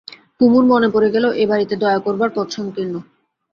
[0.37, 2.95] কুমুর মনে পড়ে গেল, এ বাড়িতে দয়া করবার পথ সংকীর্ণ।